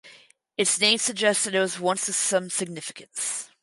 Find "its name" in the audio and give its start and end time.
0.57-0.97